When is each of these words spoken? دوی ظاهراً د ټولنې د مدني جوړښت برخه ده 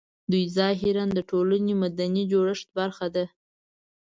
دوی 0.31 0.45
ظاهراً 0.57 1.03
د 1.13 1.17
ټولنې 1.29 1.73
د 1.77 1.79
مدني 1.83 2.23
جوړښت 2.31 2.67
برخه 2.79 3.07
ده 3.15 3.25